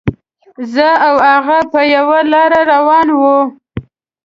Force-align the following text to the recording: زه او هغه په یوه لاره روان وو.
زه 0.73 0.87
او 1.07 1.15
هغه 1.29 1.59
په 1.71 1.81
یوه 1.95 2.19
لاره 2.33 2.59
روان 2.71 3.07
وو. 3.19 3.39